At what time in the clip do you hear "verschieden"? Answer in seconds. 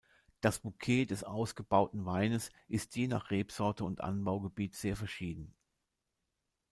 4.95-5.53